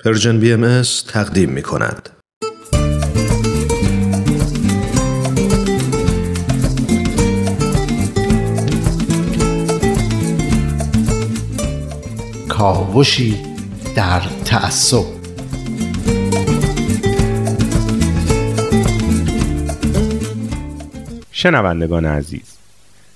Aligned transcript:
پرژن 0.00 0.40
بی 0.40 0.52
ام 0.52 0.82
تقدیم 1.08 1.50
می 1.50 1.62
کند. 1.62 2.10
کاوشی 12.48 13.36
در 13.96 14.22
تعصب 14.44 15.04
شنوندگان 21.32 22.06
عزیز 22.06 22.42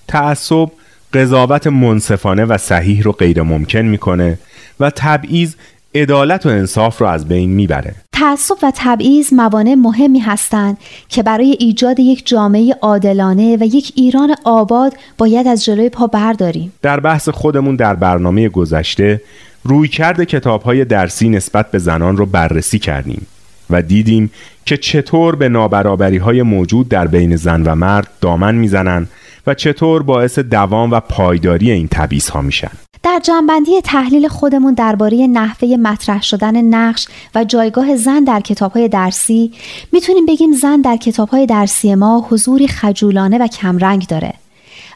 تعصب 0.08 0.70
قضاوت 1.12 1.66
منصفانه 1.66 2.44
و 2.44 2.58
صحیح 2.58 3.02
رو 3.02 3.12
غیر 3.12 3.42
ممکن 3.42 3.78
می‌کنه 3.78 4.38
و 4.80 4.90
تبعیض 4.90 5.54
عدالت 6.02 6.46
و 6.46 6.48
انصاف 6.48 7.00
رو 7.00 7.06
از 7.06 7.28
بین 7.28 7.50
می‌بره. 7.50 7.94
تعصب 8.12 8.54
و 8.62 8.72
تبعیض 8.76 9.32
موانع 9.32 9.74
مهمی 9.74 10.18
هستند 10.18 10.78
که 11.08 11.22
برای 11.22 11.56
ایجاد 11.60 12.00
یک 12.00 12.26
جامعه 12.26 12.74
عادلانه 12.82 13.56
و 13.60 13.64
یک 13.64 13.92
ایران 13.96 14.34
آباد 14.44 14.92
باید 15.18 15.46
از 15.46 15.64
جلوی 15.64 15.88
پا 15.88 16.06
برداریم. 16.06 16.72
در 16.82 17.00
بحث 17.00 17.28
خودمون 17.28 17.76
در 17.76 17.94
برنامه 17.94 18.48
گذشته 18.48 19.20
رویکرد 19.64 20.24
کتابهای 20.24 20.84
درسی 20.84 21.28
نسبت 21.28 21.70
به 21.70 21.78
زنان 21.78 22.16
رو 22.16 22.26
بررسی 22.26 22.78
کردیم 22.78 23.26
و 23.70 23.82
دیدیم 23.82 24.30
که 24.64 24.76
چطور 24.76 25.36
به 25.36 25.48
نابرابری 25.48 26.16
های 26.16 26.42
موجود 26.42 26.88
در 26.88 27.06
بین 27.06 27.36
زن 27.36 27.62
و 27.62 27.74
مرد 27.74 28.08
دامن 28.20 28.54
می‌زنن 28.54 29.06
و 29.46 29.54
چطور 29.54 30.02
باعث 30.02 30.38
دوام 30.38 30.90
و 30.90 31.00
پایداری 31.00 31.70
این 31.70 31.88
تبعیض 31.90 32.28
ها 32.28 32.40
میشن. 32.40 32.70
در 33.02 33.20
جنبندی 33.24 33.80
تحلیل 33.80 34.28
خودمون 34.28 34.74
درباره 34.74 35.26
نحوه 35.26 35.76
مطرح 35.76 36.22
شدن 36.22 36.64
نقش 36.64 37.08
و 37.34 37.44
جایگاه 37.44 37.96
زن 37.96 38.24
در 38.24 38.40
کتابهای 38.40 38.88
درسی 38.88 39.52
می‌تونیم 39.92 40.26
بگیم 40.26 40.52
زن 40.52 40.80
در 40.80 40.96
کتابهای 40.96 41.46
درسی 41.46 41.94
ما 41.94 42.26
حضوری 42.30 42.68
خجولانه 42.68 43.38
و 43.38 43.46
کمرنگ 43.46 44.06
داره 44.06 44.34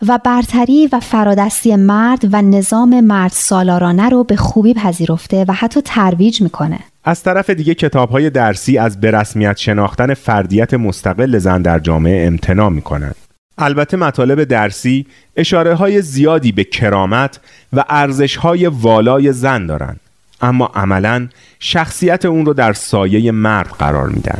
و 0.08 0.18
برتری 0.24 0.88
و 0.92 1.00
فرادستی 1.00 1.76
مرد 1.76 2.28
و 2.32 2.42
نظام 2.42 3.00
مرد 3.00 3.32
سالارانه 3.34 4.08
رو 4.08 4.24
به 4.24 4.36
خوبی 4.36 4.74
پذیرفته 4.74 5.44
و 5.48 5.52
حتی 5.52 5.80
ترویج 5.80 6.42
می‌کنه. 6.42 6.78
از 7.04 7.22
طرف 7.22 7.50
دیگه 7.50 7.74
کتابهای 7.74 8.30
درسی 8.30 8.78
از 8.78 9.00
به 9.00 9.10
رسمیت 9.10 9.56
شناختن 9.56 10.14
فردیت 10.14 10.74
مستقل 10.74 11.38
زن 11.38 11.62
در 11.62 11.78
جامعه 11.78 12.26
امتناع 12.26 12.68
می‌کنند 12.68 13.14
البته 13.58 13.96
مطالب 13.96 14.44
درسی 14.44 15.06
اشاره 15.36 15.74
های 15.74 16.02
زیادی 16.02 16.52
به 16.52 16.64
کرامت 16.64 17.40
و 17.72 17.84
ارزش 17.88 18.36
های 18.36 18.66
والای 18.66 19.32
زن 19.32 19.66
دارند. 19.66 20.00
اما 20.40 20.70
عملا 20.74 21.28
شخصیت 21.58 22.24
اون 22.24 22.46
رو 22.46 22.54
در 22.54 22.72
سایه 22.72 23.32
مرد 23.32 23.68
قرار 23.68 24.08
میدن. 24.08 24.38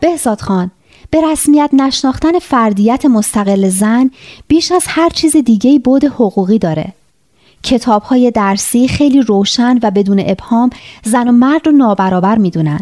بهزاد 0.00 0.40
خان 0.40 0.70
به 1.10 1.20
رسمیت 1.32 1.70
نشناختن 1.72 2.38
فردیت 2.38 3.04
مستقل 3.04 3.68
زن 3.68 4.10
بیش 4.48 4.72
از 4.72 4.84
هر 4.88 5.08
چیز 5.08 5.36
دیگه 5.36 5.78
بود 5.78 6.04
حقوقی 6.04 6.58
داره. 6.58 6.92
کتاب 7.62 8.02
های 8.02 8.30
درسی 8.30 8.88
خیلی 8.88 9.22
روشن 9.22 9.78
و 9.82 9.90
بدون 9.90 10.22
ابهام 10.26 10.70
زن 11.04 11.28
و 11.28 11.32
مرد 11.32 11.66
رو 11.66 11.72
نابرابر 11.72 12.38
می‌دونن. 12.38 12.80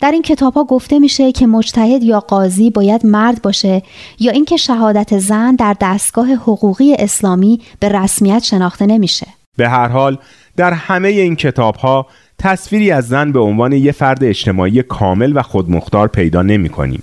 در 0.00 0.10
این 0.10 0.22
کتاب 0.22 0.54
ها 0.54 0.64
گفته 0.64 0.98
میشه 0.98 1.32
که 1.32 1.46
مجتهد 1.46 2.02
یا 2.02 2.20
قاضی 2.20 2.70
باید 2.70 3.06
مرد 3.06 3.42
باشه 3.42 3.82
یا 4.20 4.32
اینکه 4.32 4.56
شهادت 4.56 5.18
زن 5.18 5.54
در 5.54 5.76
دستگاه 5.80 6.32
حقوقی 6.32 6.94
اسلامی 6.94 7.60
به 7.80 7.88
رسمیت 7.88 8.42
شناخته 8.42 8.86
نمیشه. 8.86 9.26
به 9.56 9.68
هر 9.68 9.88
حال 9.88 10.18
در 10.56 10.72
همه 10.72 11.08
این 11.08 11.36
کتاب 11.36 11.76
ها 11.76 12.06
تصویری 12.38 12.90
از 12.90 13.08
زن 13.08 13.32
به 13.32 13.40
عنوان 13.40 13.72
یه 13.72 13.92
فرد 13.92 14.24
اجتماعی 14.24 14.82
کامل 14.82 15.32
و 15.34 15.42
خودمختار 15.42 16.08
پیدا 16.08 16.42
نمی 16.42 16.68
کنیم. 16.68 17.02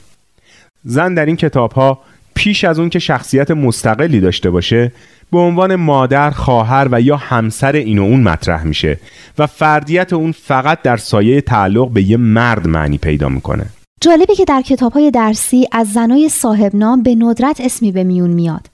زن 0.84 1.14
در 1.14 1.26
این 1.26 1.36
کتاب 1.36 1.72
ها 1.72 2.00
پیش 2.36 2.64
از 2.64 2.80
اون 2.80 2.90
که 2.90 3.00
شخصیت 3.00 3.52
مستقلی 3.52 4.20
داشته 4.20 4.50
باشه 4.50 4.92
به 5.32 5.40
عنوان 5.40 5.76
مادر، 5.76 6.32
خواهر 6.32 6.88
و 6.92 7.02
یا 7.02 7.18
همسر 7.18 7.72
این 7.72 8.00
و 8.00 8.04
اون 8.04 8.24
مطرح 8.24 8.64
میشه 8.64 9.00
و 9.38 9.48
فردیت 9.48 10.14
اون 10.14 10.32
فقط 10.32 10.82
در 10.82 10.98
سایه 10.98 11.42
تعلق 11.42 11.90
به 11.90 12.04
یه 12.04 12.18
مرد 12.18 12.68
معنی 12.68 12.98
پیدا 12.98 13.30
می‌کنه. 13.30 13.66
جالبه 14.02 14.36
که 14.36 14.46
در 14.46 14.62
کتاب 14.62 14.94
های 14.94 15.12
درسی 15.12 15.68
از 15.72 15.94
زنای 15.94 16.30
صاحب 16.30 16.76
نام 16.76 17.04
به 17.04 17.16
ندرت 17.16 17.62
اسمی 17.62 17.92
به 17.92 18.04
میون 18.04 18.30
میاد 18.30 18.68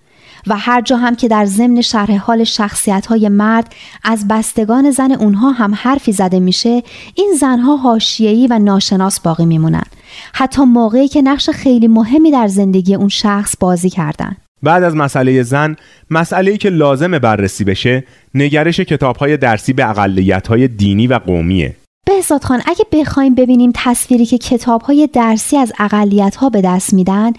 و 0.48 0.58
هر 0.58 0.82
جا 0.82 0.98
هم 0.98 1.16
که 1.16 1.28
در 1.28 1.46
ضمن 1.46 1.82
شرح 1.82 2.18
حال 2.18 2.44
شخصیت 2.44 3.06
های 3.06 3.30
مرد 3.30 3.76
از 4.04 4.28
بستگان 4.28 4.92
زن 4.92 5.12
اونها 5.12 5.52
هم 5.52 5.76
حرفی 5.76 6.12
زده 6.12 6.40
میشه 6.40 6.84
این 7.16 7.34
زنها 7.40 7.76
حاشیه‌ای 7.76 8.48
و 8.48 8.60
ناشناس 8.60 9.20
باقی 9.20 9.46
میمونن 9.46 9.84
حتی 10.34 10.62
موقعی 10.62 11.08
که 11.08 11.22
نقش 11.22 11.50
خیلی 11.50 11.88
مهمی 11.88 12.32
در 12.32 12.48
زندگی 12.48 12.96
اون 12.96 13.10
شخص 13.10 13.56
بازی 13.60 13.90
کردن. 13.90 14.38
بعد 14.64 14.84
از 14.84 14.96
مسئله 14.96 15.44
زن 15.44 15.76
مسئله‌ای 16.10 16.58
که 16.58 16.70
لازم 16.70 17.20
بررسی 17.20 17.64
بشه 17.64 18.04
نگرش 18.36 18.80
کتاب‌های 18.80 19.38
درسی 19.38 19.74
به 19.74 19.90
اقلیت‌های 19.90 20.68
دینی 20.68 21.08
و 21.08 21.14
قومیه. 21.14 21.76
بهزاد 22.06 22.44
خان 22.44 22.62
اگه 22.66 22.86
بخوایم 22.92 23.36
ببینیم 23.36 23.72
تصویری 23.76 24.26
که 24.26 24.38
کتاب‌های 24.38 25.10
درسی 25.14 25.58
از 25.58 25.74
اقلیت‌ها 25.80 26.50
به 26.50 26.62
دست 26.62 26.94
میدن 26.94 27.34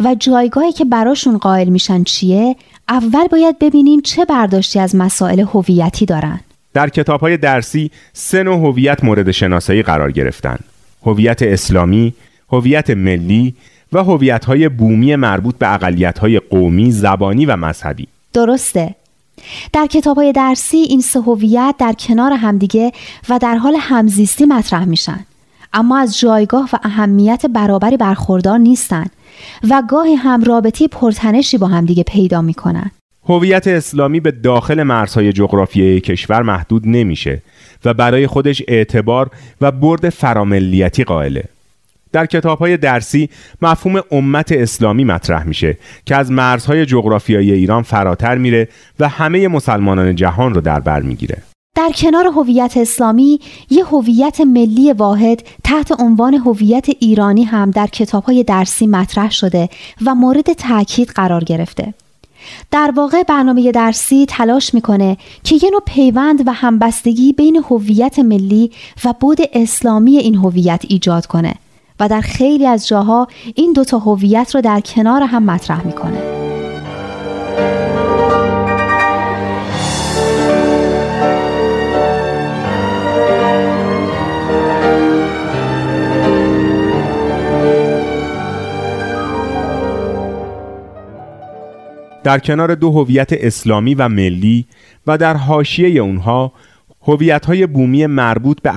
و 0.00 0.14
جایگاهی 0.18 0.72
که 0.72 0.84
براشون 0.84 1.38
قائل 1.38 1.68
میشن 1.68 2.04
چیه 2.04 2.56
اول 2.88 3.26
باید 3.26 3.58
ببینیم 3.58 4.00
چه 4.00 4.24
برداشتی 4.24 4.78
از 4.78 4.96
مسائل 4.96 5.40
هویتی 5.40 6.06
دارن. 6.06 6.40
در 6.74 6.88
کتاب‌های 6.88 7.36
درسی 7.36 7.90
سه 8.12 8.42
نوع 8.42 8.56
هویت 8.56 9.04
مورد 9.04 9.30
شناسایی 9.30 9.82
قرار 9.82 10.12
گرفتن. 10.12 10.58
هویت 11.06 11.42
اسلامی، 11.42 12.14
هویت 12.52 12.90
ملی 12.90 13.54
و 13.92 14.04
هویت‌های 14.04 14.68
بومی 14.68 15.16
مربوط 15.16 15.58
به 15.58 15.74
اقلیت‌های 15.74 16.38
قومی، 16.38 16.92
زبانی 16.92 17.46
و 17.46 17.56
مذهبی. 17.56 18.08
درسته. 18.32 18.94
در 19.72 19.86
کتاب 19.86 20.16
های 20.16 20.32
درسی 20.32 20.76
این 20.76 21.00
سه 21.00 21.20
هویت 21.20 21.74
در 21.78 21.92
کنار 21.92 22.32
همدیگه 22.32 22.92
و 23.28 23.38
در 23.38 23.56
حال 23.56 23.76
همزیستی 23.78 24.46
مطرح 24.46 24.84
میشن 24.84 25.26
اما 25.72 25.98
از 25.98 26.18
جایگاه 26.18 26.68
و 26.72 26.76
اهمیت 26.82 27.46
برابری 27.46 27.96
برخوردار 27.96 28.58
نیستن 28.58 29.06
و 29.68 29.82
گاهی 29.88 30.14
هم 30.14 30.44
رابطی 30.44 30.88
پرتنشی 30.88 31.58
با 31.58 31.66
همدیگه 31.66 32.02
پیدا 32.02 32.42
می‌کنن 32.42 32.90
هویت 33.24 33.66
اسلامی 33.66 34.20
به 34.20 34.30
داخل 34.30 34.82
مرزهای 34.82 35.32
جغرافیایی 35.32 36.00
کشور 36.00 36.42
محدود 36.42 36.88
نمیشه 36.88 37.42
و 37.84 37.94
برای 37.94 38.26
خودش 38.26 38.62
اعتبار 38.68 39.30
و 39.60 39.70
برد 39.72 40.08
فراملیتی 40.08 41.04
قائله. 41.04 41.44
در 42.12 42.26
کتاب 42.26 42.58
های 42.58 42.76
درسی 42.76 43.28
مفهوم 43.62 44.00
امت 44.10 44.52
اسلامی 44.52 45.04
مطرح 45.04 45.44
میشه 45.44 45.78
که 46.06 46.16
از 46.16 46.30
مرزهای 46.30 46.86
جغرافیایی 46.86 47.52
ایران 47.52 47.82
فراتر 47.82 48.38
میره 48.38 48.68
و 49.00 49.08
همه 49.08 49.48
مسلمانان 49.48 50.16
جهان 50.16 50.54
رو 50.54 50.60
در 50.60 50.80
بر 50.80 51.02
می‌گیره. 51.02 51.42
در 51.76 51.90
کنار 51.94 52.26
هویت 52.26 52.76
اسلامی 52.76 53.40
یه 53.70 53.84
هویت 53.84 54.40
ملی 54.40 54.92
واحد 54.92 55.42
تحت 55.64 56.00
عنوان 56.00 56.34
هویت 56.34 56.86
ایرانی 57.00 57.44
هم 57.44 57.70
در 57.70 57.86
کتاب 57.86 58.24
های 58.24 58.44
درسی 58.44 58.86
مطرح 58.86 59.30
شده 59.30 59.68
و 60.06 60.14
مورد 60.14 60.52
تاکید 60.52 61.08
قرار 61.08 61.44
گرفته. 61.44 61.94
در 62.70 62.92
واقع 62.96 63.22
برنامه 63.22 63.72
درسی 63.72 64.26
تلاش 64.28 64.74
می‌کنه 64.74 65.16
که 65.44 65.54
یه 65.62 65.70
نوع 65.70 65.82
پیوند 65.86 66.48
و 66.48 66.52
همبستگی 66.52 67.32
بین 67.32 67.64
هویت 67.70 68.18
ملی 68.18 68.70
و 69.04 69.14
بود 69.20 69.38
اسلامی 69.52 70.16
این 70.16 70.34
هویت 70.34 70.82
ایجاد 70.88 71.26
کنه 71.26 71.54
و 72.00 72.08
در 72.08 72.20
خیلی 72.20 72.66
از 72.66 72.88
جاها 72.88 73.28
این 73.54 73.72
دوتا 73.72 73.98
هویت 73.98 74.54
رو 74.54 74.60
در 74.60 74.80
کنار 74.80 75.22
هم 75.22 75.42
مطرح 75.42 75.86
می‌کنه. 75.86 76.22
در 92.24 92.38
کنار 92.38 92.74
دو 92.74 92.90
هویت 92.90 93.28
اسلامی 93.32 93.94
و 93.94 94.08
ملی 94.08 94.66
و 95.06 95.18
در 95.18 95.36
حاشیه 95.36 96.00
اونها 96.00 96.52
های 97.46 97.66
بومی 97.66 98.06
مربوط 98.06 98.62
به 98.62 98.72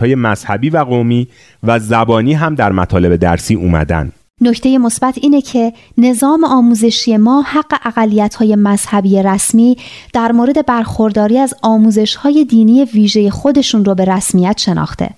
های 0.00 0.14
مذهبی 0.14 0.70
و 0.70 0.78
قومی 0.78 1.28
و 1.62 1.78
زبانی 1.78 2.32
هم 2.32 2.54
در 2.54 2.72
مطالب 2.72 3.16
درسی 3.16 3.54
اومدن 3.54 4.12
نکته 4.40 4.78
مثبت 4.78 5.18
اینه 5.22 5.40
که 5.40 5.72
نظام 5.98 6.44
آموزشی 6.44 7.16
ما 7.16 7.42
حق 7.42 7.80
اقلیت 7.84 8.34
های 8.34 8.56
مذهبی 8.56 9.22
رسمی 9.22 9.76
در 10.12 10.32
مورد 10.32 10.66
برخورداری 10.66 11.38
از 11.38 11.54
آموزش 11.62 12.14
های 12.14 12.44
دینی 12.44 12.84
ویژه 12.84 13.30
خودشون 13.30 13.84
رو 13.84 13.94
به 13.94 14.04
رسمیت 14.04 14.58
شناخته. 14.58 15.10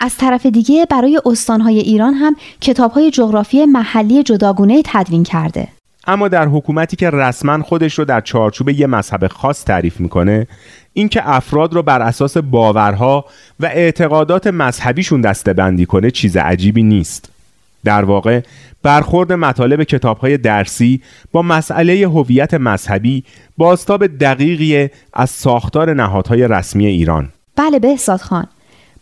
از 0.00 0.16
طرف 0.16 0.46
دیگه 0.46 0.86
برای 0.90 1.20
استانهای 1.26 1.78
ایران 1.78 2.14
هم 2.14 2.36
کتاب 2.60 2.92
های 2.92 3.10
جغرافی 3.10 3.66
محلی 3.66 4.22
جداگونه 4.22 4.82
تدوین 4.84 5.22
کرده. 5.22 5.68
اما 6.06 6.28
در 6.28 6.48
حکومتی 6.48 6.96
که 6.96 7.10
رسما 7.10 7.62
خودش 7.62 7.98
رو 7.98 8.04
در 8.04 8.20
چارچوب 8.20 8.68
یه 8.68 8.86
مذهب 8.86 9.26
خاص 9.26 9.64
تعریف 9.64 10.00
می‌کنه 10.00 10.46
اینکه 10.92 11.28
افراد 11.30 11.74
رو 11.74 11.82
بر 11.82 12.02
اساس 12.02 12.36
باورها 12.36 13.24
و 13.60 13.66
اعتقادات 13.66 14.46
مذهبیشون 14.46 15.20
دسته 15.20 15.52
بندی 15.52 15.86
کنه 15.86 16.10
چیز 16.10 16.36
عجیبی 16.36 16.82
نیست. 16.82 17.28
در 17.84 18.04
واقع 18.04 18.40
برخورد 18.82 19.32
مطالب 19.32 19.82
کتابهای 19.84 20.36
درسی 20.38 21.02
با 21.32 21.42
مسئله 21.42 22.08
هویت 22.08 22.54
مذهبی 22.54 23.24
باستاب 23.56 24.06
دقیقی 24.06 24.88
از 25.12 25.30
ساختار 25.30 25.94
نهادهای 25.94 26.48
رسمی 26.48 26.86
ایران. 26.86 27.28
بله 27.56 27.78
بهزاد 27.78 28.20
خان. 28.20 28.46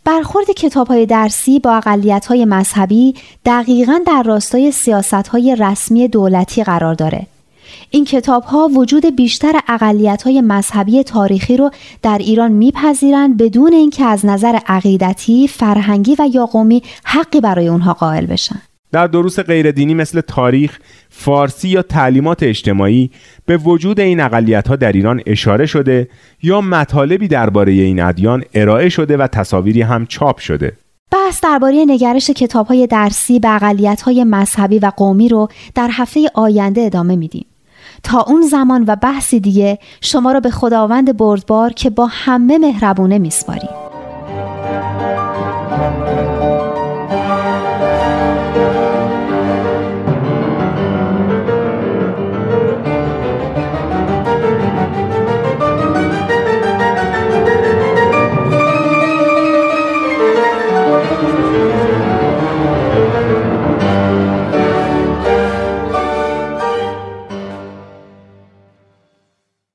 برخورد 0.05 0.45
کتاب 0.51 0.87
های 0.87 1.05
درسی 1.05 1.59
با 1.59 1.73
اقلیت 1.75 2.25
های 2.25 2.45
مذهبی 2.45 3.15
دقیقا 3.45 3.99
در 4.07 4.23
راستای 4.23 4.71
سیاست 4.71 5.13
های 5.13 5.55
رسمی 5.59 6.07
دولتی 6.07 6.63
قرار 6.63 6.93
داره. 6.93 7.27
این 7.89 8.05
کتاب 8.05 8.43
ها 8.43 8.67
وجود 8.67 9.15
بیشتر 9.15 9.59
اقلیت 9.67 10.23
های 10.23 10.41
مذهبی 10.41 11.03
تاریخی 11.03 11.57
رو 11.57 11.71
در 12.01 12.17
ایران 12.17 12.51
میپذیرند 12.51 13.37
بدون 13.37 13.73
اینکه 13.73 14.05
از 14.05 14.25
نظر 14.25 14.59
عقیدتی، 14.67 15.47
فرهنگی 15.47 16.15
و 16.19 16.29
یا 16.33 16.45
قومی 16.45 16.83
حقی 17.03 17.41
برای 17.41 17.67
اونها 17.67 17.93
قائل 17.93 18.25
بشن. 18.25 18.61
در 18.91 19.07
دروس 19.07 19.39
غیردینی 19.39 19.93
مثل 19.93 20.21
تاریخ، 20.21 20.79
فارسی 21.09 21.69
یا 21.69 21.81
تعلیمات 21.81 22.43
اجتماعی 22.43 23.11
به 23.45 23.57
وجود 23.57 23.99
این 23.99 24.19
اقلیت 24.19 24.67
ها 24.67 24.75
در 24.75 24.91
ایران 24.91 25.21
اشاره 25.25 25.65
شده 25.65 26.07
یا 26.43 26.61
مطالبی 26.61 27.27
درباره 27.27 27.71
این 27.71 28.01
ادیان 28.01 28.43
ارائه 28.53 28.89
شده 28.89 29.17
و 29.17 29.27
تصاویری 29.27 29.81
هم 29.81 30.05
چاپ 30.05 30.37
شده. 30.37 30.73
بحث 31.11 31.43
درباره 31.43 31.85
نگرش 31.87 32.29
کتاب 32.29 32.67
های 32.67 32.87
درسی 32.87 33.39
به 33.39 33.55
اقلیت 33.55 34.01
های 34.01 34.23
مذهبی 34.23 34.79
و 34.79 34.91
قومی 34.97 35.29
رو 35.29 35.47
در 35.75 35.89
هفته 35.91 36.19
آینده 36.33 36.81
ادامه 36.81 37.15
میدیم. 37.15 37.45
تا 38.03 38.21
اون 38.27 38.41
زمان 38.41 38.85
و 38.87 38.95
بحثی 38.95 39.39
دیگه 39.39 39.79
شما 40.01 40.31
را 40.31 40.39
به 40.39 40.49
خداوند 40.49 41.17
بردبار 41.17 41.73
که 41.73 41.89
با 41.89 42.05
همه 42.11 42.57
مهربونه 42.57 43.19
میسپاریم. 43.19 43.90